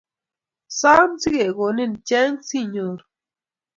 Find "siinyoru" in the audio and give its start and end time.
2.47-3.05